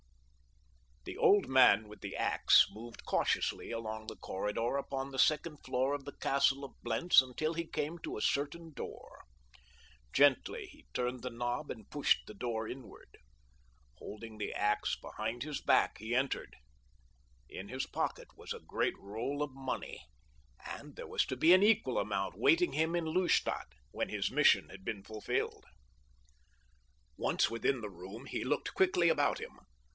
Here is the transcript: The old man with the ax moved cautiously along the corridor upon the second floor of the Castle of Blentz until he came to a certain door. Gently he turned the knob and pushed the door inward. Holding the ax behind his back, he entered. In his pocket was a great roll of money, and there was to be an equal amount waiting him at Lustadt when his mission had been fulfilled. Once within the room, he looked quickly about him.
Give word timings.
The 1.05 1.17
old 1.17 1.47
man 1.47 1.87
with 1.87 2.01
the 2.01 2.15
ax 2.15 2.65
moved 2.71 3.05
cautiously 3.05 3.69
along 3.71 4.05
the 4.07 4.15
corridor 4.15 4.77
upon 4.77 5.09
the 5.11 5.19
second 5.19 5.57
floor 5.57 5.93
of 5.93 6.05
the 6.05 6.13
Castle 6.15 6.63
of 6.63 6.81
Blentz 6.83 7.21
until 7.21 7.53
he 7.53 7.67
came 7.67 7.99
to 7.99 8.17
a 8.17 8.21
certain 8.21 8.71
door. 8.73 9.23
Gently 10.13 10.67
he 10.67 10.85
turned 10.93 11.21
the 11.21 11.29
knob 11.29 11.69
and 11.69 11.89
pushed 11.89 12.25
the 12.25 12.33
door 12.33 12.67
inward. 12.67 13.17
Holding 13.97 14.37
the 14.37 14.53
ax 14.53 14.95
behind 14.99 15.41
his 15.43 15.59
back, 15.61 15.97
he 15.99 16.15
entered. 16.15 16.55
In 17.49 17.69
his 17.69 17.85
pocket 17.85 18.29
was 18.35 18.53
a 18.53 18.59
great 18.59 18.97
roll 18.97 19.43
of 19.43 19.53
money, 19.53 20.05
and 20.67 20.95
there 20.95 21.07
was 21.07 21.25
to 21.27 21.35
be 21.37 21.53
an 21.53 21.61
equal 21.61 21.97
amount 21.99 22.37
waiting 22.37 22.73
him 22.73 22.95
at 22.95 23.03
Lustadt 23.03 23.73
when 23.91 24.09
his 24.09 24.31
mission 24.31 24.69
had 24.69 24.83
been 24.83 25.03
fulfilled. 25.03 25.65
Once 27.17 27.49
within 27.51 27.81
the 27.81 27.89
room, 27.89 28.25
he 28.25 28.43
looked 28.43 28.73
quickly 28.73 29.09
about 29.09 29.39
him. 29.39 29.59